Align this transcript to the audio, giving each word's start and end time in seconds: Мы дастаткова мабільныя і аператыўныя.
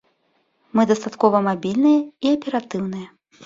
Мы 0.79 0.85
дастаткова 0.93 1.43
мабільныя 1.49 1.99
і 2.27 2.35
аператыўныя. 2.41 3.07